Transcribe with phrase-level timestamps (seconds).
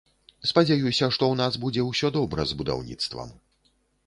[0.51, 3.29] Спадзяюся, што ў нас будзе ўсё добра з будаўніцтвам.